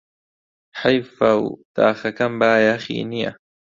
حەیفه 0.81 1.31
و 1.43 1.45
داخەکەم 1.75 2.33
بایەخی 2.41 3.07
نییە 3.11 3.31